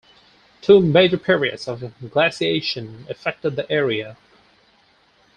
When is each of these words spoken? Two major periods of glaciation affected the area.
Two 0.61 0.79
major 0.79 1.19
periods 1.19 1.67
of 1.67 1.93
glaciation 2.09 3.05
affected 3.07 3.55
the 3.55 3.71
area. 3.71 4.17